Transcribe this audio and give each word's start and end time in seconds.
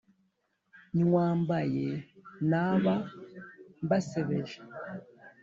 Nywambaye 0.95 1.85
naba 2.49 2.95
mbasebeje 3.83 4.57